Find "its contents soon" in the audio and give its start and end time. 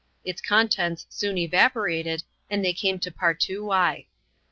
0.25-1.37